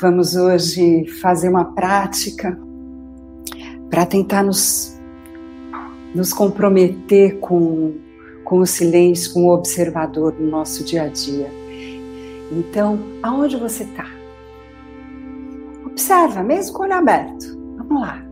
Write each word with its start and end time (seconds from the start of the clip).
Vamos 0.00 0.34
hoje 0.34 1.04
fazer 1.20 1.50
uma 1.50 1.74
prática 1.74 2.58
para 3.90 4.06
tentar 4.06 4.42
nos, 4.42 4.98
nos 6.14 6.32
comprometer 6.32 7.38
com, 7.38 7.98
com 8.42 8.60
o 8.60 8.66
silêncio, 8.66 9.34
com 9.34 9.44
o 9.44 9.52
observador 9.52 10.34
no 10.40 10.50
nosso 10.50 10.84
dia 10.84 11.02
a 11.02 11.08
dia. 11.08 11.50
Então, 12.50 12.98
aonde 13.22 13.58
você 13.58 13.82
está? 13.82 14.06
Observa, 15.84 16.42
mesmo 16.42 16.78
com 16.78 16.82
o 16.82 16.86
olho 16.86 16.94
aberto. 16.94 17.60
Vamos 17.76 18.00
lá. 18.00 18.24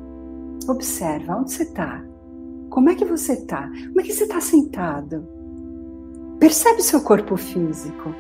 Observa, 0.69 1.37
onde 1.37 1.53
você 1.53 1.65
está? 1.65 2.03
Como 2.71 2.89
é 2.89 2.95
que 2.95 3.05
você 3.05 3.35
está? 3.35 3.71
Como 3.89 4.01
é 4.01 4.05
que 4.05 4.15
você 4.15 4.25
está 4.25 4.41
sentado? 4.41 5.23
Percebe 6.41 6.81
o 6.81 6.85
seu 6.85 7.03
corpo 7.03 7.37
físico. 7.37 8.15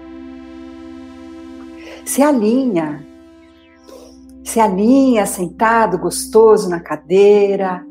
Se 2.04 2.20
alinha 2.20 3.09
se 4.48 4.61
alinha 4.61 5.27
sentado, 5.27 5.98
gostoso 5.98 6.70
na 6.70 6.80
cadeira. 6.80 7.85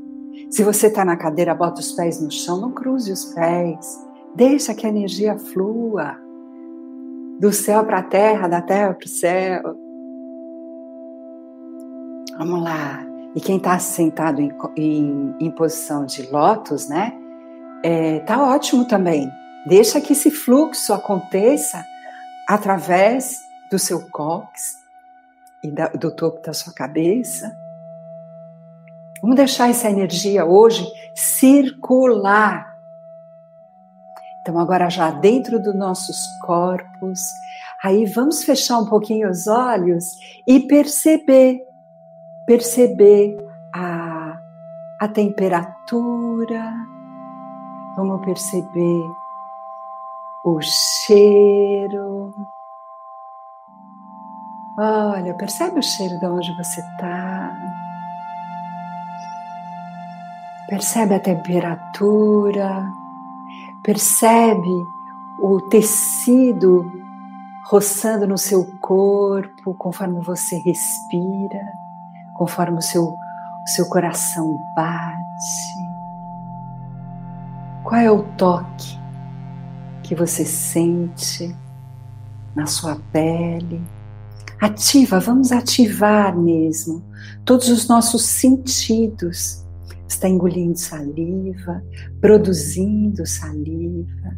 Se 0.50 0.64
você 0.64 0.88
está 0.88 1.05
na 1.05 1.16
cadeira, 1.16 1.53
bota 1.53 1.81
os 1.81 1.91
pés 1.91 2.19
no 2.19 2.31
chão, 2.31 2.59
não 2.59 2.72
cruze 2.72 3.11
os 3.11 3.25
pés. 3.25 4.03
Deixa 4.33 4.73
que 4.73 4.88
a 4.88 4.89
energia 4.89 5.38
flua 5.38 6.17
do 7.39 7.53
céu 7.53 7.86
para 7.86 7.99
a 7.99 8.03
terra, 8.03 8.47
da 8.47 8.59
terra 8.59 8.95
para 8.95 9.05
o 9.05 9.08
céu. 9.08 9.61
Vamos 12.39 12.64
lá. 12.64 13.05
E 13.36 13.39
quem 13.39 13.58
está 13.58 13.77
sentado 13.77 14.42
em, 14.42 14.52
em, 14.75 15.36
em, 15.39 15.52
posição 15.52 16.08
de 16.08 16.23
lótus, 16.31 16.89
né? 16.89 17.14
É, 17.83 18.17
tá 18.21 18.42
ótimo 18.42 18.83
também. 18.86 19.30
Deixa 19.67 20.02
que 20.02 20.14
esse 20.14 20.31
fluxo 20.31 20.92
aconteça 20.92 21.86
através 22.49 23.38
do 23.69 23.77
seu 23.77 24.02
cóccix, 24.09 24.86
e 25.63 25.72
do 25.97 26.16
topo 26.16 26.41
da 26.41 26.53
sua 26.53 26.73
cabeça. 26.73 27.55
Vamos 29.22 29.36
deixar 29.36 29.69
essa 29.69 29.89
energia 29.89 30.45
hoje 30.45 30.86
circular. 31.16 32.77
Então, 34.41 34.59
agora 34.59 34.89
já 34.89 35.11
dentro 35.11 35.61
dos 35.61 35.75
nossos 35.75 36.17
corpos, 36.45 37.19
aí 37.83 38.05
vamos 38.05 38.44
fechar 38.44 38.77
um 38.80 38.86
pouquinho 38.86 39.30
os 39.30 39.47
olhos 39.47 40.05
e 40.47 40.61
perceber, 40.61 41.59
perceber 42.45 43.38
a, 43.73 44.39
a 45.02 45.08
temperatura, 45.08 46.73
vamos 47.97 48.23
perceber 48.23 49.11
o 50.45 50.61
cheiro 50.61 52.33
Olha, 54.80 55.33
percebe 55.33 55.80
o 55.80 55.81
cheiro 55.81 56.20
de 56.20 56.25
onde 56.28 56.56
você 56.56 56.81
está. 56.81 57.52
Percebe 60.70 61.16
a 61.16 61.20
temperatura. 61.20 62.86
Percebe 63.81 64.70
o 65.42 65.60
tecido 65.61 66.92
roçando 67.66 68.27
no 68.27 68.37
seu 68.37 68.66
corpo 68.80 69.73
conforme 69.73 70.21
você 70.21 70.58
respira, 70.60 71.73
conforme 72.36 72.77
o 72.77 72.82
seu, 72.82 73.04
o 73.04 73.67
seu 73.67 73.89
coração 73.89 74.60
bate. 74.76 75.17
Qual 77.83 77.99
é 77.99 78.11
o 78.11 78.21
toque 78.37 78.99
que 80.04 80.14
você 80.14 80.45
sente 80.45 81.55
na 82.55 82.67
sua 82.67 82.98
pele? 83.11 83.96
Ativa, 84.59 85.19
vamos 85.19 85.51
ativar 85.51 86.35
mesmo 86.37 87.03
todos 87.45 87.69
os 87.69 87.87
nossos 87.87 88.23
sentidos. 88.23 89.63
Está 90.07 90.27
engolindo 90.27 90.77
saliva, 90.77 91.83
produzindo 92.19 93.25
saliva. 93.25 94.37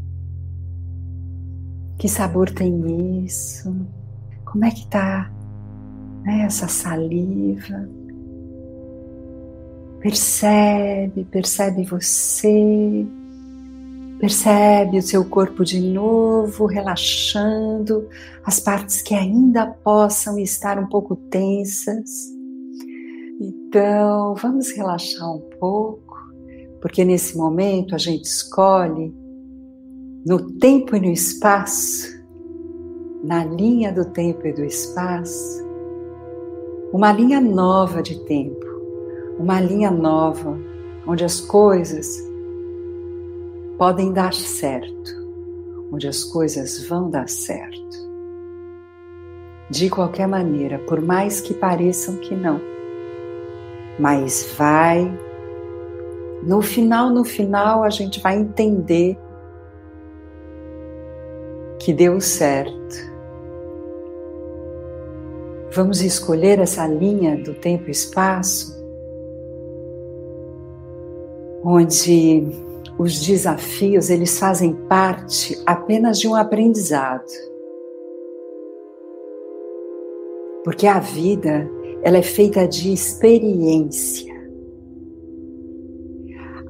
Que 1.98 2.08
sabor 2.08 2.50
tem 2.50 3.24
isso? 3.24 3.74
Como 4.46 4.66
é 4.66 4.72
que 4.72 4.84
está 4.84 5.32
né, 6.24 6.42
essa 6.42 6.68
saliva? 6.68 7.88
Percebe, 10.02 11.26
percebe 11.26 11.84
você 11.84 13.06
Percebe 14.20 14.98
o 14.98 15.02
seu 15.02 15.24
corpo 15.24 15.64
de 15.64 15.80
novo, 15.80 16.66
relaxando, 16.66 18.06
as 18.44 18.60
partes 18.60 19.02
que 19.02 19.16
ainda 19.16 19.66
possam 19.66 20.38
estar 20.38 20.78
um 20.78 20.88
pouco 20.88 21.16
tensas. 21.16 22.28
Então, 23.40 24.36
vamos 24.36 24.72
relaxar 24.72 25.34
um 25.34 25.40
pouco, 25.58 26.18
porque 26.82 27.06
nesse 27.06 27.38
momento 27.38 27.96
a 27.96 27.98
gente 27.98 28.26
escolhe 28.26 29.16
no 30.26 30.52
tempo 30.60 30.98
e 30.98 31.00
no 31.00 31.12
espaço, 31.12 32.20
na 33.24 33.46
linha 33.46 33.94
do 33.94 34.04
tempo 34.04 34.46
e 34.46 34.52
do 34.52 34.66
espaço, 34.66 35.66
uma 36.92 37.14
linha 37.14 37.40
nova 37.40 38.04
de 38.04 38.20
tempo, 38.26 38.66
uma 39.40 39.62
linha 39.62 39.90
nova 39.90 40.60
onde 41.08 41.24
as 41.24 41.40
coisas 41.40 42.29
podem 43.80 44.12
dar 44.12 44.34
certo, 44.34 45.12
onde 45.90 46.06
as 46.06 46.26
coisas 46.26 46.86
vão 46.86 47.10
dar 47.10 47.30
certo. 47.30 47.80
De 49.70 49.90
qualquer 49.90 50.28
maneira, 50.28 50.80
por 50.80 51.02
mais 51.02 51.40
que 51.40 51.54
pareçam 51.54 52.18
que 52.18 52.36
não, 52.36 52.60
mas 53.98 54.54
vai. 54.58 55.10
No 56.44 56.62
final, 56.62 57.10
no 57.10 57.24
final, 57.24 57.84
a 57.84 57.90
gente 57.90 58.20
vai 58.20 58.38
entender 58.38 59.18
que 61.80 61.94
deu 61.94 62.20
certo. 62.20 63.10
Vamos 65.72 66.02
escolher 66.02 66.60
essa 66.60 66.86
linha 66.86 67.38
do 67.38 67.54
tempo 67.54 67.88
e 67.88 67.92
espaço 67.92 68.78
onde 71.64 72.69
os 73.00 73.22
desafios 73.22 74.10
eles 74.10 74.38
fazem 74.38 74.74
parte 74.90 75.58
apenas 75.66 76.20
de 76.20 76.28
um 76.28 76.36
aprendizado. 76.36 77.24
Porque 80.66 80.86
a 80.86 81.00
vida, 81.00 81.66
ela 82.04 82.18
é 82.18 82.22
feita 82.22 82.68
de 82.68 82.92
experiência. 82.92 84.38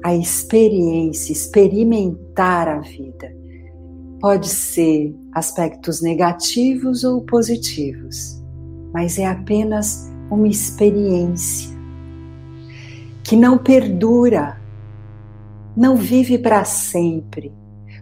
A 0.04 0.14
experiência, 0.14 1.32
experimentar 1.32 2.68
a 2.68 2.78
vida, 2.78 3.34
pode 4.20 4.48
ser 4.48 5.12
aspectos 5.32 6.00
negativos 6.00 7.02
ou 7.02 7.22
positivos, 7.22 8.40
mas 8.94 9.18
é 9.18 9.26
apenas 9.26 10.08
uma 10.30 10.46
experiência 10.46 11.76
que 13.24 13.34
não 13.34 13.58
perdura 13.58 14.59
não 15.76 15.96
vive 15.96 16.38
para 16.38 16.64
sempre, 16.64 17.52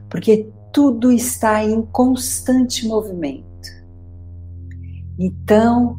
porque 0.09 0.51
tudo 0.73 1.11
está 1.13 1.63
em 1.65 1.83
constante 1.83 2.87
movimento. 2.87 3.49
Então, 5.19 5.99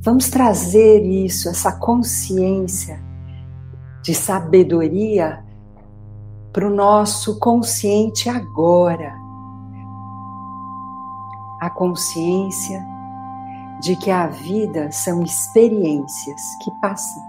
vamos 0.00 0.28
trazer 0.30 1.04
isso, 1.04 1.48
essa 1.48 1.72
consciência 1.72 3.04
de 4.02 4.14
sabedoria 4.14 5.44
para 6.52 6.68
o 6.68 6.74
nosso 6.74 7.38
consciente 7.40 8.28
agora. 8.28 9.12
A 11.60 11.68
consciência 11.70 12.84
de 13.80 13.96
que 13.96 14.10
a 14.10 14.28
vida 14.28 14.90
são 14.90 15.22
experiências 15.22 16.40
que 16.62 16.70
passam. 16.80 17.22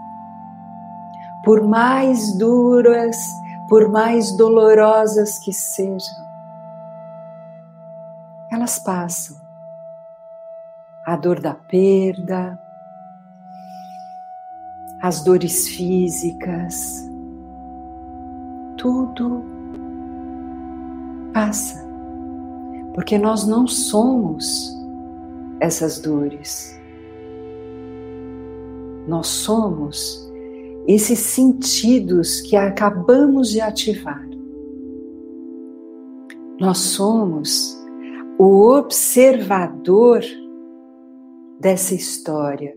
Por 1.43 1.67
mais 1.67 2.37
duras 2.37 3.17
por 3.67 3.89
mais 3.89 4.35
dolorosas 4.37 5.39
que 5.39 5.51
sejam, 5.51 6.25
elas 8.51 8.79
passam. 8.79 9.37
A 11.05 11.15
dor 11.15 11.39
da 11.39 11.53
perda, 11.53 12.59
as 15.01 15.23
dores 15.23 15.69
físicas, 15.69 17.07
tudo 18.77 19.43
passa, 21.33 21.81
porque 22.93 23.17
nós 23.17 23.47
não 23.47 23.67
somos 23.67 24.75
essas 25.59 25.99
dores. 25.99 26.77
Nós 29.07 29.27
somos 29.27 30.26
esses 30.88 31.19
sentidos 31.19 32.39
que 32.42 32.56
acabamos 32.56 33.50
de 33.50 33.60
ativar. 33.60 34.25
Nós 36.60 36.78
somos 36.78 37.78
o 38.39 38.69
observador 38.69 40.24
dessa 41.60 41.94
história 41.94 42.74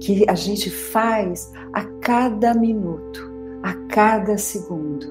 que 0.00 0.24
a 0.28 0.34
gente 0.34 0.68
faz 0.68 1.50
a 1.72 1.84
cada 2.00 2.52
minuto, 2.54 3.32
a 3.62 3.72
cada 3.86 4.36
segundo, 4.36 5.06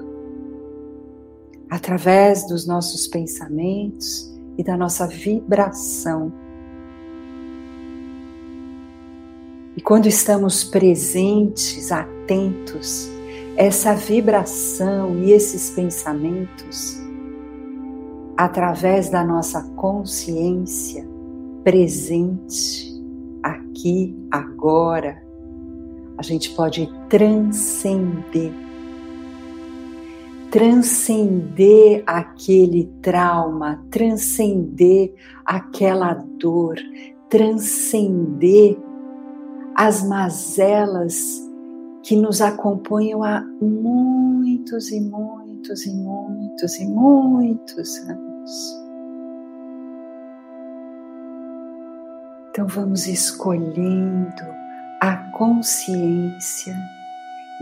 através 1.70 2.46
dos 2.46 2.66
nossos 2.66 3.08
pensamentos 3.08 4.30
e 4.58 4.62
da 4.62 4.76
nossa 4.76 5.06
vibração. 5.06 6.32
E 9.74 9.80
quando 9.80 10.06
estamos 10.06 10.64
presentes, 10.64 11.90
atentos, 11.90 13.08
essa 13.56 13.94
vibração 13.94 15.18
e 15.22 15.32
esses 15.32 15.70
pensamentos, 15.70 17.00
através 18.36 19.08
da 19.08 19.24
nossa 19.24 19.62
consciência 19.76 21.08
presente, 21.64 22.92
aqui, 23.42 24.14
agora, 24.30 25.22
a 26.18 26.22
gente 26.22 26.50
pode 26.50 26.92
transcender. 27.08 28.52
Transcender 30.50 32.02
aquele 32.06 32.92
trauma, 33.00 33.82
transcender 33.90 35.14
aquela 35.46 36.12
dor, 36.12 36.76
transcender 37.30 38.76
as 39.76 40.02
mazelas 40.02 41.40
que 42.02 42.16
nos 42.16 42.40
acompanham 42.40 43.22
há 43.22 43.40
muitos 43.60 44.90
e 44.90 45.00
muitos 45.00 45.86
e 45.86 45.94
muitos 45.94 46.78
e 46.78 46.86
muitos 46.86 47.96
anos. 48.08 48.82
Então 52.50 52.66
vamos 52.66 53.06
escolhendo 53.06 54.42
a 55.00 55.16
consciência 55.32 56.76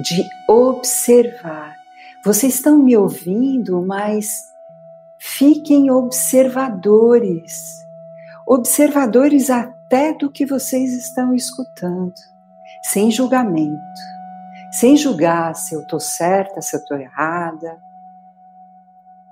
de 0.03 0.25
observar. 0.49 1.77
Vocês 2.25 2.55
estão 2.55 2.79
me 2.79 2.97
ouvindo, 2.97 3.81
mas 3.83 4.29
fiquem 5.19 5.91
observadores. 5.91 7.53
Observadores 8.47 9.49
até 9.91 10.13
do 10.13 10.31
que 10.31 10.47
vocês 10.47 10.93
estão 10.93 11.35
escutando, 11.35 12.15
sem 12.85 13.11
julgamento, 13.11 13.77
sem 14.71 14.97
julgar 14.97 15.53
se 15.57 15.75
eu 15.75 15.81
estou 15.81 15.99
certa, 15.99 16.63
se 16.63 16.77
eu 16.77 16.81
estou 16.81 16.97
errada, 16.97 17.77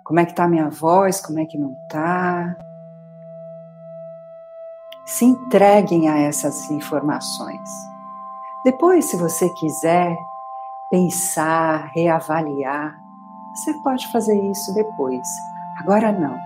como 0.02 0.18
é 0.18 0.24
que 0.24 0.32
está 0.32 0.44
a 0.44 0.48
minha 0.48 0.68
voz, 0.68 1.20
como 1.20 1.38
é 1.38 1.46
que 1.46 1.56
não 1.56 1.76
está 1.84 2.56
se 5.06 5.24
entreguem 5.24 6.08
a 6.08 6.18
essas 6.18 6.68
informações. 6.70 7.70
Depois, 8.64 9.04
se 9.06 9.16
você 9.16 9.48
quiser 9.54 10.14
pensar, 10.90 11.90
reavaliar, 11.94 12.94
você 13.54 13.72
pode 13.84 14.10
fazer 14.10 14.36
isso 14.50 14.74
depois. 14.74 15.26
Agora 15.78 16.10
não. 16.10 16.36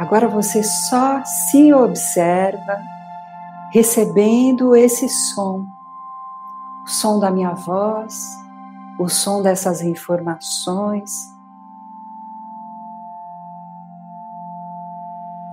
Agora 0.00 0.26
você 0.26 0.62
só 0.62 1.22
se 1.24 1.72
observa 1.72 2.82
recebendo 3.72 4.76
esse 4.76 5.08
som, 5.08 5.66
o 6.84 6.88
som 6.88 7.18
da 7.18 7.30
minha 7.30 7.54
voz, 7.54 8.14
o 8.98 9.08
som 9.08 9.42
dessas 9.42 9.80
informações. 9.80 11.10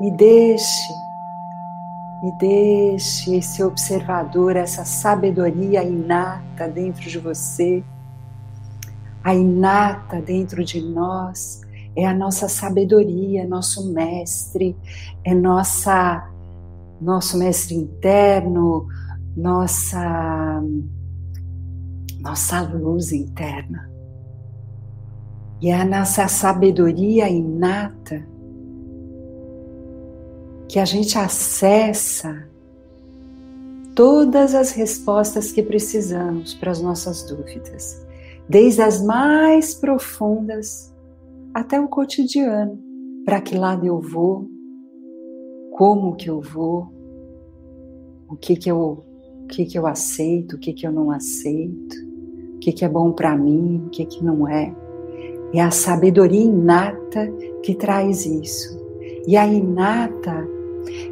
E 0.01 0.12
deixe 0.12 0.94
e 2.21 2.31
deixe 2.33 3.38
esse 3.38 3.63
observador, 3.63 4.57
essa 4.57 4.83
sabedoria 4.83 5.81
inata 5.81 6.68
dentro 6.68 7.04
de 7.04 7.18
você, 7.18 7.81
a 9.24 9.33
inata 9.33 10.22
dentro 10.22 10.65
de 10.65 10.81
nós, 10.81 11.62
é 11.95 12.06
a 12.06 12.13
nossa 12.13 12.50
sabedoria, 12.50 13.48
nosso 13.48 13.94
mestre, 13.94 14.75
é 15.24 15.33
nossa 15.33 16.30
nosso 17.01 17.38
mestre 17.38 17.75
interno, 17.75 18.88
nossa 19.36 20.62
nossa 22.19 22.62
luz 22.62 23.12
interna. 23.12 23.90
E 25.62 25.69
é 25.69 25.75
a 25.75 25.86
nossa 25.86 26.28
sabedoria 26.28 27.30
inata 27.30 28.25
que 30.68 30.80
a 30.80 30.86
gente 30.86 31.18
acessa 31.18 32.48
todas 33.96 34.54
as 34.54 34.72
respostas 34.72 35.51
que 35.51 35.63
precisamos 35.63 36.54
para 36.54 36.72
as 36.72 36.81
nossas 36.81 37.24
dúvidas, 37.24 38.06
desde 38.48 38.81
as 38.81 39.01
mais 39.01 39.74
profundas 39.74 40.94
até 41.54 41.80
o 41.80 41.88
cotidiano. 41.88 42.80
Para 43.25 43.42
que 43.42 43.57
lado 43.57 43.86
eu 43.86 44.00
vou? 44.00 44.48
Como 45.80 46.14
que 46.18 46.30
eu 46.30 46.42
vou? 46.42 46.90
O 48.30 48.36
que 48.36 48.58
que 48.58 48.70
eu, 48.70 49.02
o 49.46 49.48
que 49.48 49.66
que 49.66 49.80
eu 49.80 49.88
aceito? 49.88 50.58
O 50.58 50.60
que 50.60 50.74
que 50.74 50.86
eu 50.86 50.92
não 50.92 51.10
aceito? 51.10 51.96
O 52.56 52.60
que 52.60 52.74
que 52.74 52.84
é 52.84 52.90
bom 52.90 53.14
para 53.14 53.34
mim? 53.38 53.86
O 53.86 53.90
que 53.90 54.04
que 54.04 54.22
não 54.22 54.46
é? 54.46 54.76
É 55.54 55.62
a 55.62 55.72
sabedoria 55.72 56.42
inata 56.42 57.31
que 57.64 57.74
traz 57.74 58.26
isso. 58.26 58.78
E 59.26 59.38
a 59.38 59.48
inata 59.48 60.46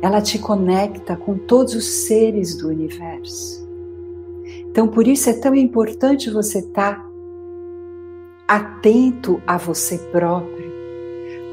ela 0.01 0.21
te 0.21 0.37
conecta 0.37 1.15
com 1.15 1.37
todos 1.37 1.73
os 1.73 1.85
seres 1.85 2.57
do 2.57 2.67
universo. 2.67 3.65
Então, 4.69 4.89
por 4.89 5.07
isso 5.07 5.29
é 5.29 5.33
tão 5.33 5.55
importante 5.55 6.29
você 6.29 6.59
estar 6.59 7.09
atento 8.45 9.41
a 9.47 9.57
você 9.57 9.97
próprio, 10.11 10.73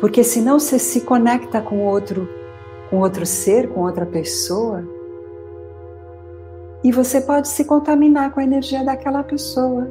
porque 0.01 0.25
senão 0.25 0.59
você 0.59 0.81
se 0.81 1.03
conecta 1.03 1.61
com 1.61 1.79
outro, 1.87 2.29
com 2.95 3.01
outro 3.01 3.27
ser, 3.27 3.71
com 3.71 3.81
outra 3.81 4.07
pessoa, 4.07 4.85
e 6.85 6.93
você 6.93 7.21
pode 7.21 7.49
se 7.49 7.65
contaminar 7.65 8.33
com 8.33 8.39
a 8.39 8.45
energia 8.45 8.85
daquela 8.85 9.25
pessoa, 9.25 9.89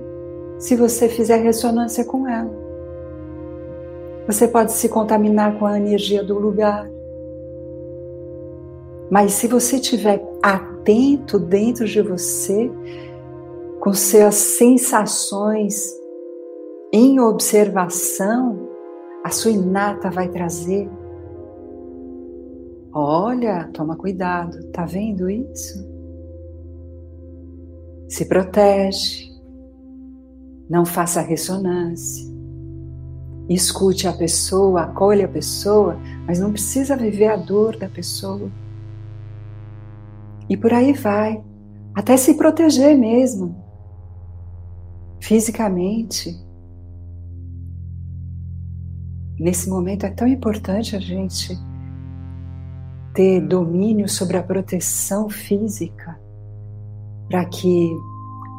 se 0.57 0.73
você 0.73 1.09
fizer 1.09 1.35
ressonância 1.35 2.05
com 2.05 2.25
ela. 2.25 2.49
Você 4.25 4.47
pode 4.47 4.71
se 4.71 4.87
contaminar 4.87 5.59
com 5.59 5.65
a 5.65 5.77
energia 5.77 6.23
do 6.23 6.39
lugar. 6.39 6.89
Mas 9.11 9.33
se 9.33 9.47
você 9.47 9.75
estiver 9.75 10.23
atento 10.41 11.37
dentro 11.37 11.85
de 11.85 12.01
você, 12.01 12.71
com 13.81 13.93
suas 13.93 14.35
sensações 14.35 15.93
em 16.93 17.19
observação, 17.19 18.69
a 19.25 19.29
sua 19.29 19.51
inata 19.51 20.09
vai 20.09 20.29
trazer. 20.29 20.89
Olha, 22.95 23.67
toma 23.73 23.95
cuidado, 23.95 24.67
tá 24.71 24.85
vendo 24.85 25.27
isso? 25.27 25.83
Se 28.07 28.25
protege, 28.25 29.31
não 30.69 30.85
faça 30.85 31.19
ressonância. 31.19 32.31
Escute 33.49 34.07
a 34.07 34.13
pessoa, 34.13 34.83
acolha 34.83 35.25
a 35.25 35.27
pessoa, 35.27 35.97
mas 36.27 36.39
não 36.39 36.51
precisa 36.51 36.95
viver 36.95 37.29
a 37.29 37.35
dor 37.35 37.77
da 37.77 37.89
pessoa. 37.89 38.51
E 40.47 40.55
por 40.55 40.71
aí 40.71 40.93
vai, 40.93 41.43
até 41.95 42.15
se 42.15 42.35
proteger 42.35 42.95
mesmo, 42.95 43.55
fisicamente. 45.19 46.39
Nesse 49.39 49.67
momento 49.67 50.05
é 50.05 50.11
tão 50.11 50.27
importante 50.27 50.95
a 50.95 50.99
gente 50.99 51.57
ter 53.13 53.41
domínio 53.41 54.09
sobre 54.09 54.37
a 54.37 54.43
proteção 54.43 55.29
física, 55.29 56.19
para 57.29 57.45
que 57.45 57.91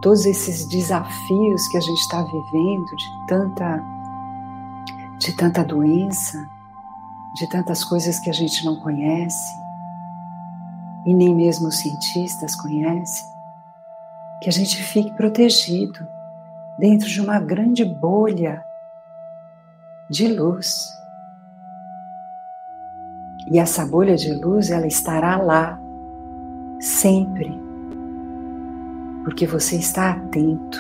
todos 0.00 0.26
esses 0.26 0.68
desafios 0.68 1.68
que 1.68 1.76
a 1.76 1.80
gente 1.80 2.00
está 2.00 2.22
vivendo, 2.22 2.96
de 2.96 3.26
tanta, 3.26 3.84
de 5.18 5.36
tanta 5.36 5.64
doença, 5.64 6.48
de 7.34 7.48
tantas 7.48 7.84
coisas 7.84 8.20
que 8.20 8.30
a 8.30 8.32
gente 8.32 8.64
não 8.64 8.76
conhece, 8.76 9.54
e 11.06 11.12
nem 11.12 11.34
mesmo 11.34 11.68
os 11.68 11.78
cientistas 11.78 12.54
conhecem, 12.54 13.26
que 14.40 14.48
a 14.48 14.52
gente 14.52 14.76
fique 14.82 15.10
protegido 15.16 16.06
dentro 16.78 17.08
de 17.08 17.20
uma 17.20 17.40
grande 17.40 17.84
bolha 17.84 18.64
de 20.10 20.28
luz. 20.28 20.93
E 23.50 23.58
essa 23.58 23.84
bolha 23.84 24.16
de 24.16 24.32
luz, 24.32 24.70
ela 24.70 24.86
estará 24.86 25.36
lá 25.36 25.78
sempre. 26.80 27.52
Porque 29.24 29.46
você 29.46 29.76
está 29.76 30.10
atento, 30.10 30.78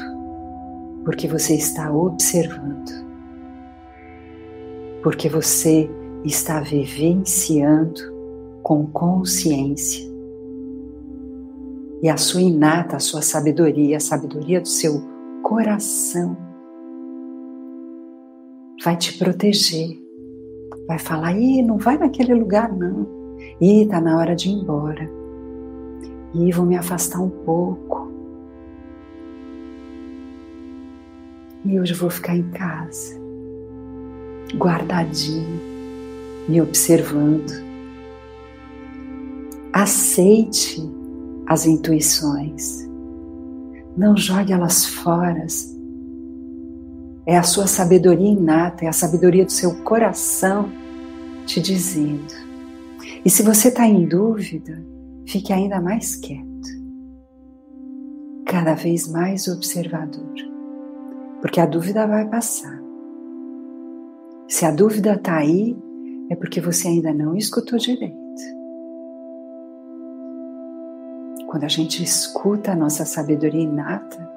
porque 1.04 1.26
você 1.26 1.54
está 1.54 1.92
observando, 1.92 2.90
porque 5.02 5.28
você 5.28 5.90
está 6.24 6.60
vivenciando 6.60 8.00
com 8.62 8.86
consciência. 8.86 10.04
E 12.02 12.08
a 12.08 12.18
sua 12.18 12.42
inata, 12.42 12.96
a 12.96 13.00
sua 13.00 13.22
sabedoria, 13.22 13.96
a 13.96 14.00
sabedoria 14.00 14.60
do 14.60 14.68
seu 14.68 15.02
coração 15.42 16.36
vai 18.82 18.96
te 18.96 19.16
proteger. 19.16 20.03
Vai 20.86 20.98
falar: 20.98 21.32
"Ih, 21.32 21.62
não 21.62 21.78
vai 21.78 21.96
naquele 21.96 22.34
lugar 22.34 22.72
não. 22.72 23.06
Ih, 23.60 23.86
tá 23.86 24.00
na 24.00 24.18
hora 24.18 24.34
de 24.34 24.48
ir 24.48 24.52
embora. 24.52 25.08
Ih, 26.34 26.52
vou 26.52 26.66
me 26.66 26.76
afastar 26.76 27.20
um 27.20 27.30
pouco. 27.30 28.12
E 31.64 31.80
hoje 31.80 31.94
vou 31.94 32.10
ficar 32.10 32.36
em 32.36 32.50
casa, 32.50 33.18
guardadinho, 34.54 35.60
me 36.46 36.60
observando. 36.60 37.64
Aceite 39.72 40.82
as 41.46 41.64
intuições. 41.64 42.86
Não 43.96 44.14
jogue 44.14 44.52
elas 44.52 44.84
fora. 44.84 45.46
É 47.26 47.38
a 47.38 47.42
sua 47.42 47.66
sabedoria 47.66 48.30
inata, 48.30 48.84
é 48.84 48.88
a 48.88 48.92
sabedoria 48.92 49.44
do 49.44 49.52
seu 49.52 49.82
coração 49.82 50.70
te 51.46 51.60
dizendo. 51.60 52.32
E 53.24 53.30
se 53.30 53.42
você 53.42 53.68
está 53.68 53.86
em 53.86 54.06
dúvida, 54.06 54.78
fique 55.26 55.52
ainda 55.52 55.80
mais 55.80 56.16
quieto, 56.16 56.44
cada 58.46 58.74
vez 58.74 59.10
mais 59.10 59.48
observador, 59.48 60.34
porque 61.40 61.60
a 61.60 61.66
dúvida 61.66 62.06
vai 62.06 62.28
passar. 62.28 62.82
Se 64.46 64.66
a 64.66 64.70
dúvida 64.70 65.14
está 65.14 65.38
aí, 65.38 65.76
é 66.30 66.36
porque 66.36 66.60
você 66.60 66.88
ainda 66.88 67.12
não 67.12 67.34
escutou 67.34 67.78
direito. 67.78 68.14
Quando 71.46 71.64
a 71.64 71.68
gente 71.68 72.02
escuta 72.02 72.72
a 72.72 72.76
nossa 72.76 73.04
sabedoria 73.04 73.62
inata, 73.62 74.33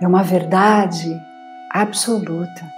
é 0.00 0.06
uma 0.06 0.22
verdade 0.22 1.20
absoluta. 1.70 2.72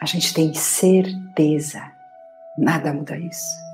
A 0.00 0.06
gente 0.06 0.32
tem 0.32 0.54
certeza, 0.54 1.82
nada 2.56 2.92
muda 2.92 3.18
isso. 3.18 3.66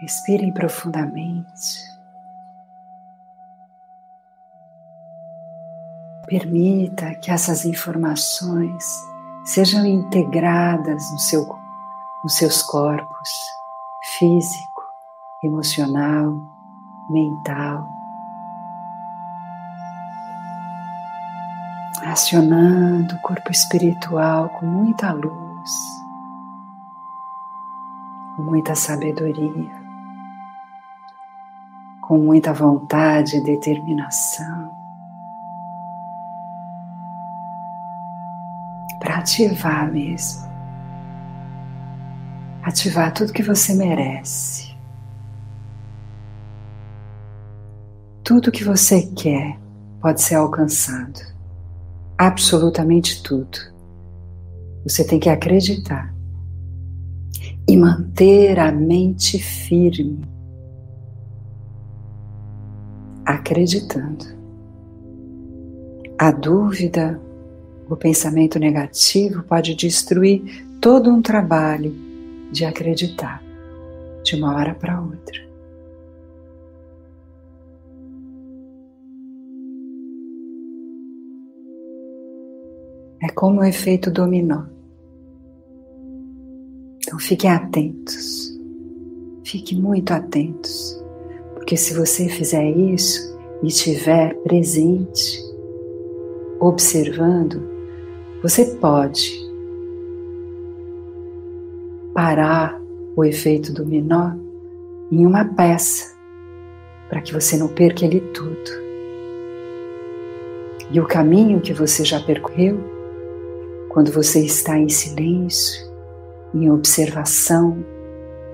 Respirem 0.00 0.52
profundamente. 0.52 1.92
Permita 6.26 7.14
que 7.16 7.30
essas 7.30 7.64
informações 7.64 9.11
sejam 9.44 9.84
integradas 9.84 11.10
no 11.12 11.18
seu, 11.18 11.46
nos 12.22 12.34
seus 12.34 12.62
corpos 12.62 13.28
físico, 14.18 14.82
emocional, 15.42 16.40
mental, 17.10 17.88
acionando 22.04 23.16
o 23.16 23.20
corpo 23.20 23.50
espiritual 23.50 24.48
com 24.50 24.66
muita 24.66 25.12
luz, 25.12 25.70
com 28.36 28.42
muita 28.42 28.74
sabedoria, 28.74 29.82
com 32.00 32.18
muita 32.18 32.52
vontade 32.52 33.36
e 33.36 33.44
determinação. 33.44 34.81
Ativar 39.22 39.90
mesmo. 39.92 40.42
Ativar 42.64 43.12
tudo 43.14 43.32
que 43.32 43.42
você 43.42 43.72
merece. 43.74 44.72
Tudo 48.24 48.52
que 48.52 48.64
você 48.64 49.02
quer 49.16 49.58
pode 50.00 50.20
ser 50.20 50.34
alcançado. 50.34 51.20
Absolutamente 52.18 53.22
tudo. 53.22 53.58
Você 54.84 55.04
tem 55.04 55.18
que 55.18 55.28
acreditar 55.28 56.12
e 57.68 57.76
manter 57.76 58.58
a 58.58 58.72
mente 58.72 59.38
firme, 59.38 60.24
acreditando. 63.24 64.24
A 66.18 66.30
dúvida 66.30 67.20
o 67.92 67.96
pensamento 67.96 68.58
negativo 68.58 69.42
pode 69.42 69.74
destruir 69.74 70.66
todo 70.80 71.10
um 71.10 71.20
trabalho 71.20 71.94
de 72.50 72.64
acreditar 72.64 73.42
de 74.22 74.36
uma 74.36 74.54
hora 74.56 74.74
para 74.74 75.00
outra. 75.00 75.40
É 83.22 83.28
como 83.34 83.60
o 83.60 83.64
efeito 83.64 84.10
dominó. 84.10 84.64
Então 86.98 87.18
fiquem 87.18 87.50
atentos, 87.50 88.58
fiquem 89.44 89.78
muito 89.78 90.12
atentos, 90.12 91.00
porque 91.54 91.76
se 91.76 91.94
você 91.94 92.28
fizer 92.28 92.70
isso 92.70 93.38
e 93.62 93.68
estiver 93.68 94.34
presente, 94.42 95.40
observando, 96.58 97.71
você 98.42 98.64
pode 98.80 99.40
parar 102.12 102.82
o 103.14 103.24
efeito 103.24 103.72
dominó 103.72 104.32
em 105.12 105.24
uma 105.24 105.44
peça 105.44 106.12
para 107.08 107.20
que 107.20 107.32
você 107.32 107.56
não 107.56 107.68
perca 107.68 108.04
ele 108.04 108.20
tudo. 108.32 108.82
E 110.90 110.98
o 110.98 111.06
caminho 111.06 111.60
que 111.60 111.72
você 111.72 112.04
já 112.04 112.18
percorreu, 112.20 112.80
quando 113.90 114.10
você 114.10 114.40
está 114.40 114.76
em 114.76 114.88
silêncio, 114.88 115.88
em 116.52 116.68
observação 116.70 117.84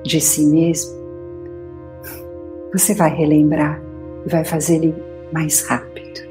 de 0.04 0.20
si 0.20 0.44
mesmo, 0.44 0.92
você 2.72 2.94
vai 2.94 3.10
relembrar 3.10 3.82
e 4.26 4.28
vai 4.28 4.44
fazer 4.44 4.76
ele 4.76 4.94
mais 5.32 5.62
rápido. 5.62 6.27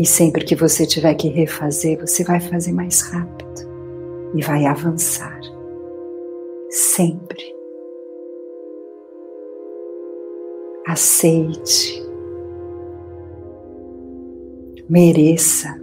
E 0.00 0.06
sempre 0.06 0.46
que 0.46 0.56
você 0.56 0.86
tiver 0.86 1.12
que 1.12 1.28
refazer, 1.28 2.00
você 2.00 2.24
vai 2.24 2.40
fazer 2.40 2.72
mais 2.72 3.02
rápido 3.02 3.60
e 4.34 4.42
vai 4.42 4.64
avançar. 4.64 5.38
Sempre. 6.70 7.54
Aceite. 10.86 12.02
Mereça. 14.88 15.78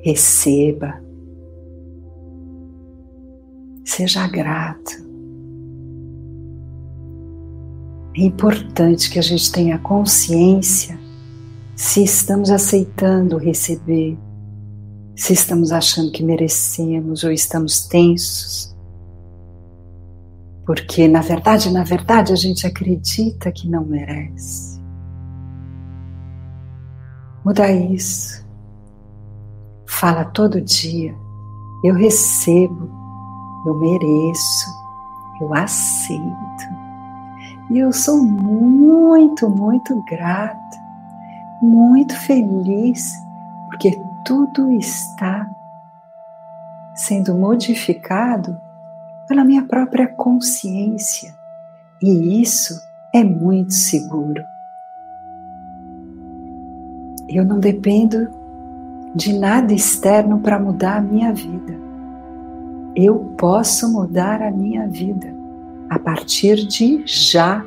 Receba. 0.00 1.00
Seja 3.84 4.26
grato. 4.26 5.00
É 8.16 8.22
importante 8.22 9.08
que 9.12 9.20
a 9.20 9.22
gente 9.22 9.52
tenha 9.52 9.78
consciência 9.78 11.00
se 11.74 12.02
estamos 12.02 12.50
aceitando 12.50 13.38
receber, 13.38 14.18
se 15.16 15.32
estamos 15.32 15.72
achando 15.72 16.12
que 16.12 16.22
merecemos 16.22 17.24
ou 17.24 17.32
estamos 17.32 17.86
tensos. 17.86 18.74
Porque, 20.66 21.08
na 21.08 21.20
verdade, 21.20 21.70
na 21.70 21.82
verdade, 21.82 22.32
a 22.32 22.36
gente 22.36 22.66
acredita 22.66 23.50
que 23.50 23.68
não 23.68 23.84
merece. 23.84 24.80
Muda 27.44 27.70
isso. 27.70 28.46
Fala 29.86 30.24
todo 30.26 30.60
dia. 30.60 31.14
Eu 31.82 31.94
recebo, 31.94 32.88
eu 33.66 33.74
mereço, 33.74 34.66
eu 35.40 35.52
aceito. 35.52 36.22
E 37.70 37.78
eu 37.78 37.92
sou 37.92 38.22
muito, 38.22 39.48
muito 39.48 40.00
grata 40.04 40.81
muito 41.62 42.18
feliz, 42.18 43.14
porque 43.68 43.96
tudo 44.24 44.72
está 44.72 45.48
sendo 46.94 47.34
modificado 47.34 48.60
pela 49.28 49.44
minha 49.44 49.64
própria 49.64 50.08
consciência. 50.08 51.34
E 52.02 52.42
isso 52.42 52.74
é 53.14 53.22
muito 53.22 53.72
seguro. 53.72 54.44
Eu 57.28 57.44
não 57.44 57.60
dependo 57.60 58.28
de 59.14 59.38
nada 59.38 59.72
externo 59.72 60.40
para 60.40 60.58
mudar 60.58 60.98
a 60.98 61.02
minha 61.02 61.32
vida. 61.32 61.74
Eu 62.94 63.34
posso 63.38 63.90
mudar 63.90 64.42
a 64.42 64.50
minha 64.50 64.86
vida 64.88 65.32
a 65.88 65.98
partir 65.98 66.66
de 66.66 67.02
já. 67.06 67.64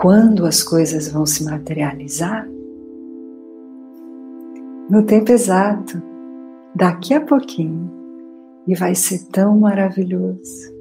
Quando 0.00 0.46
as 0.46 0.62
coisas 0.62 1.12
vão 1.12 1.26
se 1.26 1.44
materializar? 1.44 2.48
No 4.88 5.04
tempo 5.04 5.30
exato, 5.30 6.02
daqui 6.74 7.12
a 7.12 7.20
pouquinho, 7.20 7.92
e 8.66 8.74
vai 8.74 8.94
ser 8.94 9.26
tão 9.26 9.58
maravilhoso. 9.58 10.72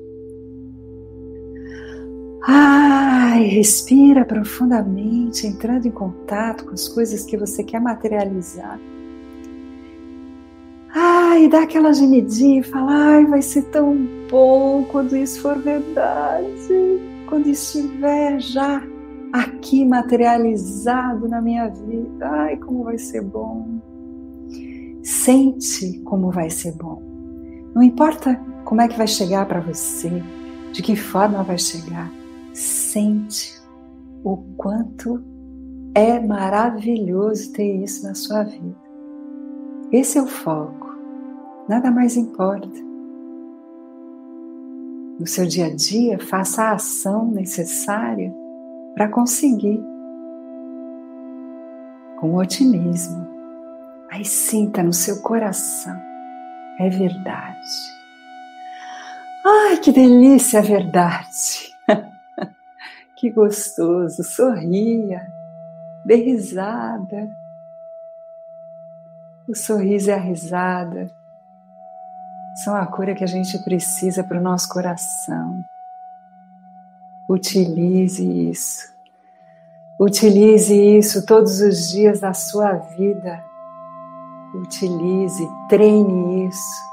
Ai, 2.48 3.44
respira 3.44 4.24
profundamente, 4.24 5.46
entrando 5.46 5.86
em 5.86 5.92
contato 5.92 6.64
com 6.64 6.72
as 6.72 6.88
coisas 6.88 7.26
que 7.26 7.36
você 7.36 7.62
quer 7.62 7.82
materializar. 7.82 8.80
Ai, 10.96 11.50
dá 11.50 11.64
aquela 11.64 11.92
gemidinha 11.92 12.62
e 12.62 12.64
fala: 12.64 13.16
ai, 13.16 13.26
vai 13.26 13.42
ser 13.42 13.64
tão 13.64 13.98
bom 14.32 14.86
quando 14.86 15.18
isso 15.18 15.42
for 15.42 15.58
verdade, 15.58 17.02
quando 17.28 17.48
estiver 17.48 18.40
já 18.40 18.82
aqui 19.31 19.86
materializado 19.86 21.27
na 21.27 21.41
minha 21.41 21.67
vida. 21.67 22.29
Ai, 22.29 22.57
como 22.57 22.83
vai 22.83 22.98
ser 22.98 23.21
bom. 23.21 23.79
Sente 25.03 26.00
como 26.00 26.31
vai 26.31 26.50
ser 26.50 26.74
bom. 26.74 27.01
Não 27.74 27.83
importa 27.83 28.39
como 28.65 28.81
é 28.81 28.88
que 28.88 28.98
vai 28.98 29.07
chegar 29.07 29.45
para 29.48 29.59
você, 29.59 30.24
de 30.71 30.81
que 30.81 30.95
forma 30.95 31.43
vai 31.43 31.57
chegar 31.57 32.12
sente 32.59 33.57
o 34.24 34.38
quanto 34.57 35.24
é 35.95 36.19
maravilhoso 36.19 37.53
ter 37.53 37.83
isso 37.83 38.03
na 38.03 38.13
sua 38.13 38.43
vida. 38.43 38.75
Esse 39.91 40.17
é 40.17 40.21
o 40.21 40.27
foco, 40.27 40.93
nada 41.67 41.89
mais 41.89 42.15
importa. 42.17 42.89
No 45.19 45.25
seu 45.25 45.45
dia 45.45 45.67
a 45.67 45.75
dia, 45.75 46.19
faça 46.19 46.63
a 46.63 46.74
ação 46.74 47.31
necessária 47.31 48.33
para 49.00 49.08
conseguir. 49.08 49.82
Com 52.20 52.36
otimismo, 52.36 53.25
mas 54.12 54.27
sinta 54.27 54.84
no 54.84 54.91
seu 54.91 55.22
coração, 55.22 55.98
é 56.77 56.89
verdade. 56.89 57.70
Ai, 59.46 59.77
que 59.77 59.94
delícia 59.94 60.58
é 60.58 60.62
verdade! 60.62 61.74
Que 63.15 63.29
gostoso, 63.29 64.24
sorria, 64.24 65.27
dê 66.06 66.15
risada. 66.15 67.29
O 69.46 69.53
sorriso 69.53 70.10
e 70.10 70.13
a 70.13 70.18
risada 70.18 71.12
são 72.63 72.74
a 72.74 72.86
cura 72.86 73.13
que 73.13 73.24
a 73.25 73.27
gente 73.27 73.62
precisa 73.65 74.24
para 74.24 74.39
o 74.39 74.41
nosso 74.41 74.70
coração. 74.70 75.65
Utilize 77.29 78.50
isso. 78.50 78.91
Utilize 80.00 80.74
isso 80.74 81.24
todos 81.27 81.61
os 81.61 81.89
dias 81.89 82.20
da 82.20 82.33
sua 82.33 82.74
vida. 82.74 83.46
Utilize, 84.55 85.48
treine 85.68 86.48
isso 86.48 86.89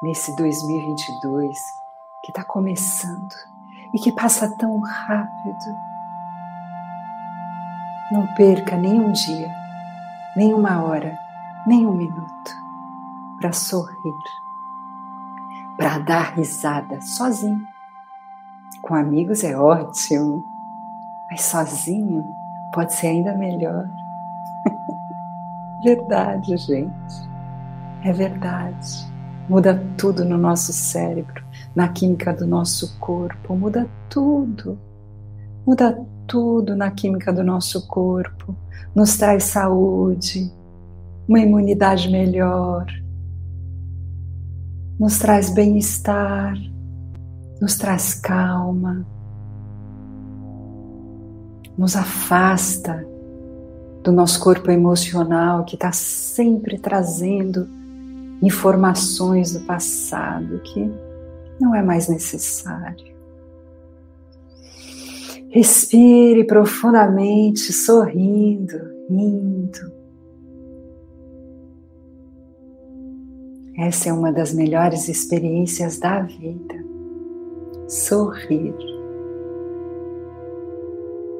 nesse 0.00 0.36
2022 0.36 1.58
que 2.22 2.30
está 2.30 2.44
começando 2.44 3.34
e 3.92 3.98
que 3.98 4.12
passa 4.12 4.48
tão 4.56 4.78
rápido. 4.78 5.76
Não 8.12 8.32
perca 8.36 8.76
nem 8.76 9.00
um 9.00 9.10
dia, 9.10 9.52
nem 10.36 10.54
uma 10.54 10.80
hora, 10.80 11.18
nem 11.66 11.84
um 11.84 11.92
minuto 11.92 12.52
para 13.40 13.50
sorrir, 13.50 14.14
para 15.76 15.98
dar 15.98 16.34
risada 16.34 17.00
sozinho. 17.00 17.73
Com 18.86 18.94
amigos 18.94 19.42
é 19.42 19.56
ótimo, 19.56 20.44
mas 21.30 21.40
sozinho 21.40 22.22
pode 22.74 22.92
ser 22.92 23.06
ainda 23.06 23.34
melhor. 23.34 23.88
verdade, 25.82 26.54
gente. 26.58 27.14
É 28.04 28.12
verdade. 28.12 29.12
Muda 29.48 29.82
tudo 29.96 30.24
no 30.24 30.36
nosso 30.36 30.70
cérebro 30.70 31.42
na 31.74 31.88
química 31.88 32.32
do 32.32 32.46
nosso 32.46 32.98
corpo, 33.00 33.56
muda 33.56 33.88
tudo. 34.08 34.78
Muda 35.66 35.98
tudo 36.26 36.76
na 36.76 36.90
química 36.90 37.32
do 37.32 37.42
nosso 37.42 37.88
corpo, 37.88 38.54
nos 38.94 39.16
traz 39.16 39.44
saúde, 39.44 40.52
uma 41.26 41.40
imunidade 41.40 42.10
melhor, 42.10 42.86
nos 44.98 45.18
traz 45.18 45.48
bem-estar, 45.48 46.54
nos 47.60 47.76
traz 47.76 48.14
calma, 48.14 49.06
nos 51.76 51.96
afasta 51.96 53.06
do 54.02 54.12
nosso 54.12 54.38
corpo 54.40 54.70
emocional 54.70 55.64
que 55.64 55.74
está 55.76 55.90
sempre 55.90 56.78
trazendo 56.78 57.68
informações 58.42 59.54
do 59.54 59.60
passado 59.66 60.60
que 60.60 60.90
não 61.60 61.74
é 61.74 61.82
mais 61.82 62.08
necessário. 62.08 63.14
Respire 65.48 66.44
profundamente, 66.44 67.72
sorrindo, 67.72 68.76
rindo. 69.08 69.94
Essa 73.78 74.08
é 74.08 74.12
uma 74.12 74.32
das 74.32 74.52
melhores 74.52 75.08
experiências 75.08 75.98
da 75.98 76.20
vida. 76.20 76.93
Sorrir. 77.88 78.74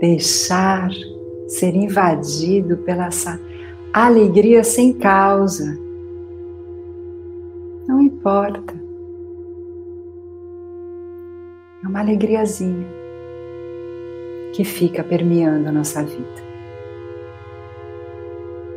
Deixar 0.00 0.90
ser 1.48 1.74
invadido 1.74 2.76
pela 2.78 3.07
essa 3.07 3.40
alegria 3.92 4.64
sem 4.64 4.92
causa. 4.92 5.78
Não 7.87 8.00
importa. 8.00 8.74
É 11.83 11.87
uma 11.87 12.00
alegriazinha 12.00 12.87
que 14.54 14.64
fica 14.64 15.04
permeando 15.04 15.68
a 15.68 15.72
nossa 15.72 16.02
vida. 16.02 16.44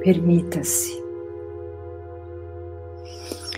Permita-se. 0.04 1.02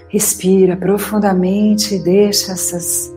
Respira 0.10 0.76
profundamente 0.76 1.95
e 1.95 2.00
deixa 2.04 2.52
essas, 2.52 3.15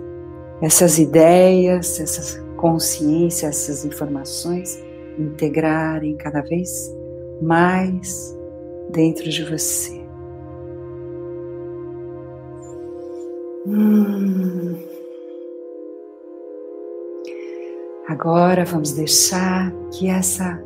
essas 0.63 0.99
ideias, 0.99 1.99
essas 1.99 2.41
consciências, 2.57 3.69
essas 3.69 3.85
informações 3.85 4.81
integrarem 5.19 6.17
cada 6.17 6.41
vez 6.41 6.71
mais 7.43 8.33
dentro 8.93 9.29
de 9.29 9.45
você. 9.45 10.01
Hum. 13.67 14.77
Agora 18.07 18.65
vamos 18.65 18.93
deixar 18.93 19.73
que 19.91 20.09
essa, 20.09 20.63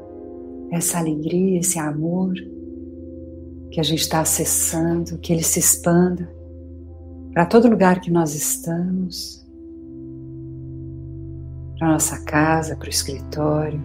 essa 0.70 0.98
alegria, 0.98 1.60
esse 1.60 1.78
amor 1.78 2.34
que 3.70 3.80
a 3.80 3.82
gente 3.82 4.00
está 4.00 4.20
acessando, 4.20 5.18
que 5.18 5.32
ele 5.32 5.42
se 5.42 5.58
expanda 5.58 6.28
para 7.32 7.46
todo 7.46 7.68
lugar 7.68 8.00
que 8.00 8.10
nós 8.10 8.34
estamos, 8.34 9.45
para 11.78 11.88
nossa 11.88 12.22
casa, 12.24 12.76
para 12.76 12.86
o 12.86 12.90
escritório, 12.90 13.80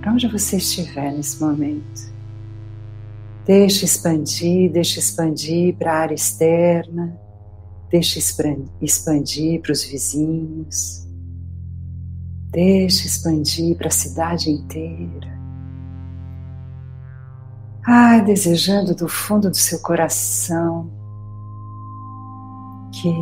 para 0.00 0.12
onde 0.12 0.28
você 0.28 0.56
estiver 0.56 1.12
nesse 1.12 1.42
momento. 1.42 2.14
Deixe 3.44 3.84
expandir, 3.84 4.72
deixe 4.72 4.98
expandir 4.98 5.76
para 5.76 5.92
a 5.92 5.98
área 6.00 6.14
externa, 6.14 7.18
deixe 7.90 8.18
expandir 8.18 9.60
para 9.60 9.72
os 9.72 9.84
vizinhos 9.84 11.06
Deixe 12.56 13.06
expandir 13.06 13.76
para 13.76 13.88
a 13.88 13.90
cidade 13.90 14.50
inteira. 14.50 15.36
Ai, 17.86 18.24
desejando 18.24 18.94
do 18.94 19.06
fundo 19.08 19.50
do 19.50 19.56
seu 19.56 19.78
coração 19.80 20.90
que 22.92 23.12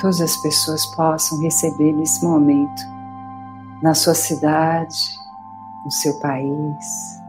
todas 0.00 0.20
as 0.20 0.36
pessoas 0.38 0.84
possam 0.96 1.40
receber 1.42 1.92
nesse 1.92 2.24
momento 2.24 2.82
na 3.82 3.94
sua 3.94 4.14
cidade, 4.14 4.96
no 5.84 5.90
seu 5.90 6.18
país, 6.20 7.22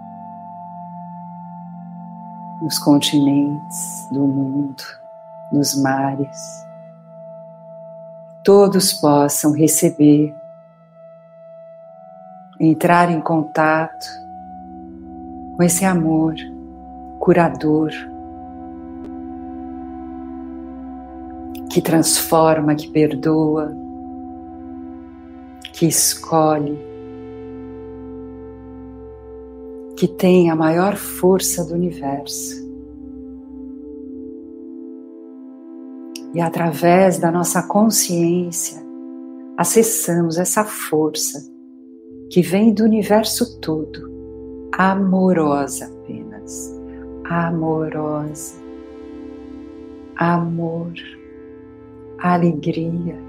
nos 2.62 2.80
continentes 2.80 4.08
do 4.12 4.26
mundo, 4.26 4.84
nos 5.52 5.76
mares, 5.82 6.66
todos 8.44 8.94
possam 8.94 9.52
receber, 9.52 10.34
entrar 12.60 13.12
em 13.12 13.22
contato 13.22 14.08
com 15.56 15.64
esse 15.64 15.86
amor 15.86 16.34
curador 17.20 17.92
que 21.70 21.82
transforma, 21.82 22.74
que 22.74 22.90
perdoa, 22.90 23.76
que 25.78 25.86
escolhe, 25.86 26.76
que 29.96 30.08
tem 30.08 30.50
a 30.50 30.56
maior 30.56 30.96
força 30.96 31.64
do 31.64 31.76
universo. 31.76 32.66
E 36.34 36.42
através 36.42 37.20
da 37.20 37.32
nossa 37.32 37.62
consciência, 37.62 38.84
acessamos 39.56 40.40
essa 40.40 40.66
força 40.66 41.48
que 42.32 42.42
vem 42.42 42.74
do 42.74 42.84
universo 42.84 43.60
todo, 43.60 44.12
amorosa 44.72 45.86
apenas, 45.86 46.76
amorosa, 47.24 48.56
amor, 50.16 50.94
alegria. 52.18 53.27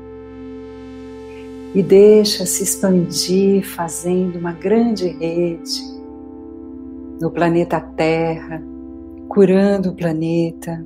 E 1.74 1.82
deixa 1.82 2.46
se 2.46 2.62
expandir 2.62 3.64
fazendo 3.64 4.38
uma 4.38 4.52
grande 4.52 5.08
rede 5.08 5.82
no 7.20 7.30
planeta 7.30 7.80
Terra, 7.80 8.62
curando 9.28 9.90
o 9.90 9.94
planeta, 9.94 10.84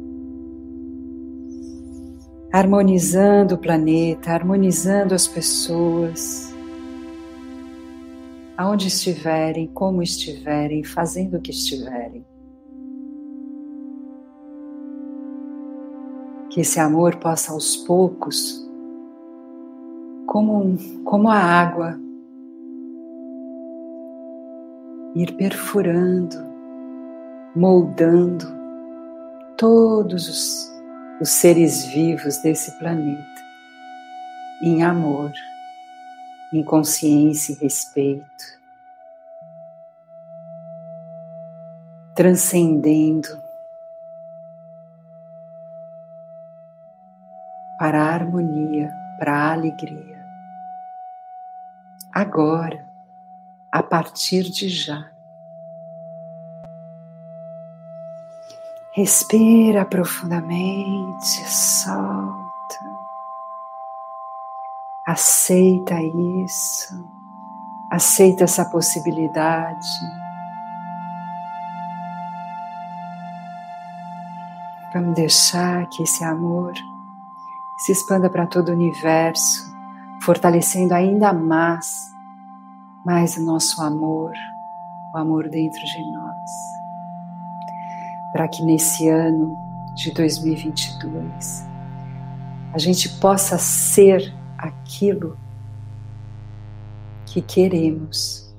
harmonizando 2.53 3.55
o 3.55 3.59
planeta, 3.59 4.33
harmonizando 4.33 5.15
as 5.15 5.27
pessoas, 5.27 6.53
aonde 8.57 8.89
estiverem, 8.89 9.67
como 9.69 10.03
estiverem, 10.03 10.85
fazendo 10.85 11.39
o 11.39 11.41
que 11.41 11.51
estiverem. 11.51 12.25
Que 16.51 16.61
esse 16.61 16.79
amor 16.79 17.17
possa 17.17 17.53
aos 17.53 17.77
poucos, 17.77 18.62
como, 20.33 20.79
como 21.05 21.29
a 21.29 21.37
água, 21.37 22.01
ir 25.15 25.37
perfurando, 25.37 26.39
moldando 27.55 28.47
todos 29.59 30.27
os, 30.31 30.73
os 31.21 31.29
seres 31.29 31.85
vivos 31.85 32.39
desse 32.39 32.71
planeta 32.79 33.43
em 34.63 34.83
amor, 34.83 35.31
em 36.51 36.65
consciência 36.65 37.53
e 37.53 37.57
respeito, 37.57 38.25
transcendendo 42.15 43.29
para 47.79 48.01
a 48.01 48.15
harmonia, 48.15 48.91
para 49.19 49.35
a 49.35 49.53
alegria. 49.53 50.12
Agora, 52.15 52.87
a 53.73 53.83
partir 53.83 54.43
de 54.43 54.69
já. 54.69 55.11
Respira 58.95 59.87
profundamente, 59.87 61.51
solta. 61.51 62.43
Aceita 65.07 65.95
isso, 66.03 67.11
aceita 67.91 68.45
essa 68.45 68.67
possibilidade. 68.67 69.89
Vamos 74.93 75.15
deixar 75.15 75.87
que 75.87 76.03
esse 76.03 76.23
amor 76.23 76.75
se 77.79 77.93
expanda 77.93 78.29
para 78.29 78.47
todo 78.47 78.69
o 78.69 78.73
universo, 78.73 79.72
fortalecendo 80.25 80.95
ainda 80.95 81.33
mais 81.33 82.13
mais 83.05 83.37
o 83.37 83.45
nosso 83.45 83.83
amor, 83.83 84.33
o 85.13 85.19
amor 85.19 85.49
dentro 85.49 85.81
de 85.81 86.13
nós. 86.13 86.51
Para 88.33 88.47
que 88.47 88.63
nesse 88.63 89.09
ano 89.09 89.57
de 89.97 90.13
2022 90.13 91.67
a 92.73 92.79
gente 92.79 93.09
possa 93.19 93.59
ser 93.59 94.33
aquilo 94.57 95.37
que 97.27 97.43
queremos 97.43 98.55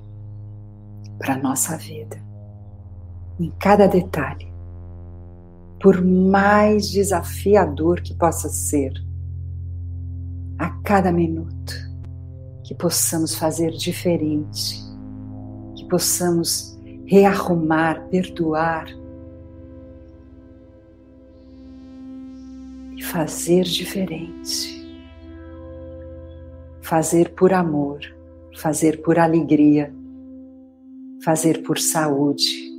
para 1.17 1.37
nossa 1.37 1.77
vida, 1.77 2.21
em 3.39 3.49
cada 3.57 3.87
detalhe, 3.87 4.51
por 5.81 6.03
mais 6.03 6.89
desafiador 6.89 8.01
que 8.01 8.13
possa 8.13 8.49
ser, 8.49 8.91
a 10.57 10.69
cada 10.83 11.11
minuto 11.11 11.73
que 12.63 12.73
possamos 12.73 13.35
fazer 13.35 13.71
diferente, 13.71 14.79
que 15.75 15.85
possamos 15.85 16.79
rearrumar, 17.05 18.07
perdoar 18.09 18.87
e 22.95 23.03
fazer 23.03 23.63
diferente. 23.63 24.81
Fazer 26.81 27.33
por 27.33 27.53
amor, 27.53 27.99
fazer 28.57 29.01
por 29.01 29.17
alegria, 29.17 29.93
fazer 31.23 31.63
por 31.63 31.79
saúde, 31.79 32.71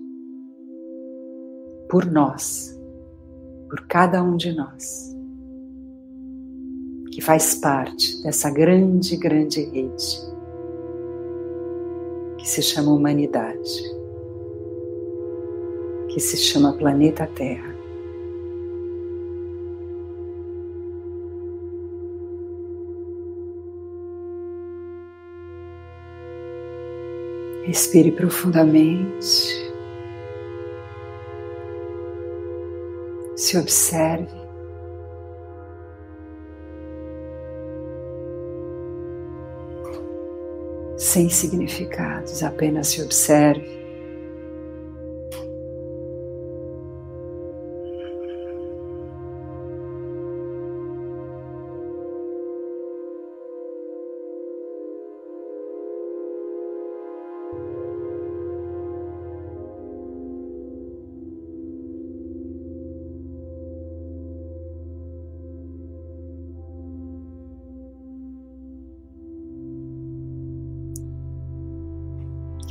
por 1.89 2.05
nós, 2.05 2.79
por 3.69 3.87
cada 3.87 4.23
um 4.23 4.37
de 4.37 4.53
nós 4.53 5.15
que 7.15 7.21
faz 7.21 7.55
parte 7.55 8.21
dessa 8.25 8.51
grande, 8.51 9.17
grande 9.17 9.65
rede 9.67 10.35
que 12.37 12.49
se 12.49 12.61
chama 12.61 12.91
humanidade, 12.93 13.71
que 16.09 16.19
se 16.19 16.37
chama 16.37 16.73
planeta 16.73 17.25
Terra. 17.29 17.73
Respire 27.65 28.11
profundamente. 28.11 29.73
Se 33.37 33.57
observe. 33.57 34.44
Sem 41.15 41.31
significados, 41.31 42.43
apenas 42.43 42.89
se 42.89 43.01
observe. 43.01 43.84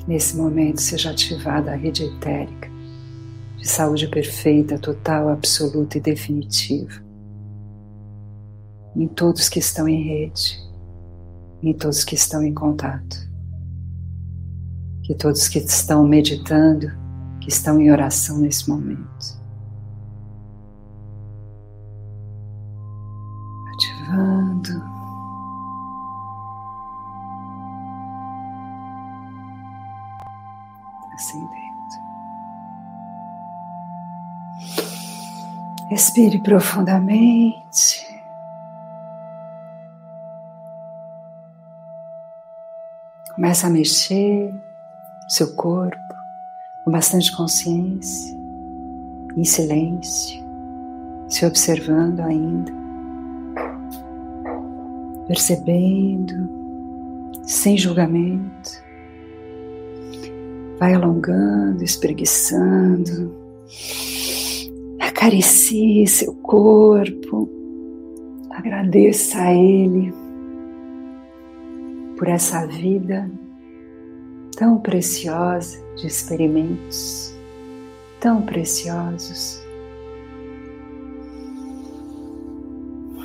Nesse 0.08 0.36
momento 0.36 0.82
seja 0.82 1.12
ativada 1.12 1.72
a 1.72 1.76
rede 1.76 2.04
etérica 2.04 2.74
de 3.64 3.70
saúde 3.70 4.10
perfeita, 4.10 4.78
total, 4.78 5.30
absoluta 5.30 5.98
e 5.98 6.02
definitiva. 6.02 7.02
Em 8.94 9.08
todos 9.08 9.48
que 9.48 9.58
estão 9.58 9.88
em 9.88 10.04
rede, 10.04 10.60
em 11.64 11.74
todos 11.74 12.04
que 12.04 12.14
estão 12.14 12.44
em 12.44 12.54
contato. 12.54 13.18
Que 15.04 15.16
todos 15.16 15.48
que 15.48 15.60
estão 15.60 16.06
meditando, 16.06 16.92
que 17.40 17.48
estão 17.48 17.80
em 17.80 17.90
oração 17.90 18.38
nesse 18.38 18.70
momento. 18.70 19.42
Respire 36.14 36.38
profundamente. 36.44 38.06
Começa 43.34 43.66
a 43.66 43.70
mexer 43.72 44.54
seu 45.28 45.56
corpo 45.56 45.98
com 46.86 46.92
bastante 46.92 47.36
consciência, 47.36 48.38
em 49.36 49.44
silêncio, 49.44 50.40
se 51.28 51.48
observando 51.48 52.20
ainda, 52.20 52.72
percebendo, 55.26 56.48
sem 57.42 57.76
julgamento. 57.76 58.84
Vai 60.78 60.94
alongando, 60.94 61.84
espreguiçando, 61.84 63.36
acaricie 65.24 66.06
seu 66.06 66.34
corpo, 66.34 67.50
agradeça 68.50 69.40
a 69.40 69.54
Ele 69.54 70.14
por 72.18 72.28
essa 72.28 72.68
vida 72.68 73.32
tão 74.58 74.80
preciosa 74.80 75.82
de 75.96 76.08
experimentos, 76.08 77.34
tão 78.20 78.42
preciosos. 78.42 79.64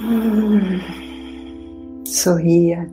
Hum, 0.00 0.78
sorria. 2.06 2.88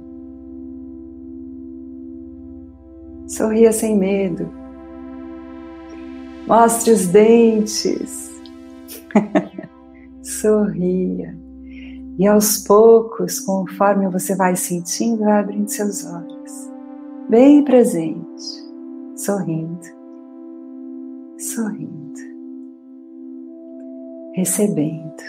Sorria 3.27 3.71
sem 3.71 3.95
medo. 3.95 4.51
Mostre 6.47 6.91
os 6.91 7.05
dentes. 7.05 8.34
Sorria. 10.21 11.35
E 12.17 12.27
aos 12.27 12.59
poucos, 12.59 13.39
conforme 13.39 14.07
você 14.09 14.35
vai 14.35 14.55
sentindo, 14.55 15.23
vai 15.23 15.39
abrindo 15.39 15.67
seus 15.67 16.05
olhos, 16.05 16.71
bem 17.29 17.63
presente, 17.63 18.43
sorrindo, 19.17 19.85
sorrindo, 21.37 22.19
recebendo, 24.33 25.23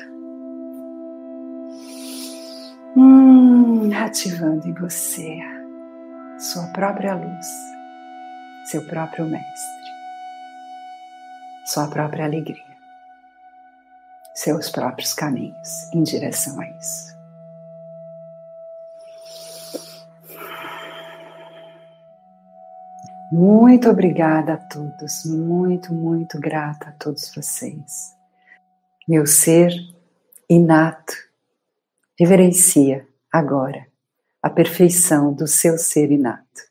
hum, 2.96 3.90
ativando 3.92 4.68
em 4.68 4.74
você 4.74 5.36
sua 6.38 6.68
própria 6.68 7.14
luz, 7.16 7.46
seu 8.70 8.86
próprio 8.86 9.24
mestre, 9.24 9.90
sua 11.64 11.88
própria 11.88 12.26
alegria 12.26 12.75
seus 14.36 14.70
próprios 14.70 15.14
caminhos 15.14 15.92
em 15.92 16.02
direção 16.02 16.60
a 16.60 16.68
isso. 16.78 17.16
Muito 23.32 23.90
obrigada 23.90 24.52
a 24.52 24.56
todos, 24.56 25.24
muito, 25.24 25.92
muito 25.92 26.38
grata 26.38 26.90
a 26.90 26.92
todos 26.92 27.34
vocês. 27.34 28.14
Meu 29.08 29.26
ser 29.26 29.72
inato 30.48 31.14
reverencia 32.18 33.06
agora 33.32 33.86
a 34.42 34.48
perfeição 34.48 35.32
do 35.32 35.46
seu 35.46 35.76
ser 35.76 36.12
inato. 36.12 36.65